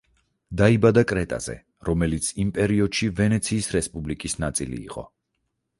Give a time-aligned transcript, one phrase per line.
[0.61, 1.55] დაიბადა კრეტაზე,
[1.91, 5.11] რომელიც იმ პერიოდში ვენეციის რესპუბლიკის ნაწილი იყო.